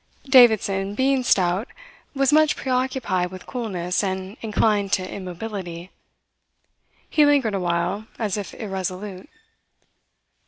Davidson, 0.27 0.95
being 0.95 1.21
stout, 1.23 1.67
was 2.15 2.33
much 2.33 2.55
preoccupied 2.55 3.29
with 3.29 3.45
coolness 3.45 4.03
and 4.03 4.35
inclined 4.41 4.91
to 4.93 5.07
immobility. 5.07 5.91
He 7.07 7.23
lingered 7.23 7.53
awhile, 7.53 8.07
as 8.17 8.35
if 8.35 8.55
irresolute. 8.55 9.29